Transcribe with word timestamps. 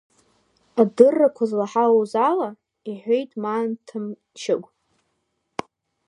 Адыррақәа 0.81 1.43
злаҳауз 1.49 2.13
ала,— 2.29 2.49
иҳәеит 2.89 3.31
Маан 3.41 3.69
Ҭамшьыгә… 3.85 4.67